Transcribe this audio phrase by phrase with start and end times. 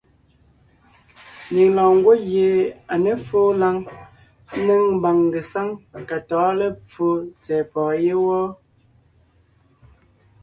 [1.53, 2.49] Nyìŋ lɔɔn ngwɔ́ gie
[2.93, 3.75] à ně fóo lǎŋ
[4.59, 5.67] ńnéŋ mbàŋ ngesáŋ
[6.09, 7.05] ka tɔ̌ɔn lepfo
[7.43, 8.43] tsɛ̀ɛ pɔ̀ɔn yé wɔ́.